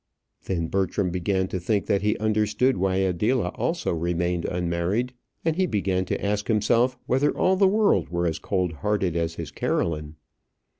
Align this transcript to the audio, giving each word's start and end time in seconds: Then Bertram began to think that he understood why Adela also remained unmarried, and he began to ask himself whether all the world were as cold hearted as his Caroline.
Then 0.45 0.65
Bertram 0.65 1.11
began 1.11 1.47
to 1.49 1.59
think 1.59 1.85
that 1.85 2.01
he 2.01 2.17
understood 2.17 2.75
why 2.75 2.95
Adela 2.95 3.49
also 3.49 3.93
remained 3.93 4.45
unmarried, 4.45 5.13
and 5.45 5.55
he 5.57 5.67
began 5.67 6.05
to 6.05 6.25
ask 6.25 6.47
himself 6.47 6.97
whether 7.05 7.29
all 7.29 7.55
the 7.55 7.67
world 7.67 8.09
were 8.09 8.25
as 8.25 8.39
cold 8.39 8.73
hearted 8.81 9.15
as 9.15 9.35
his 9.35 9.51
Caroline. 9.51 10.15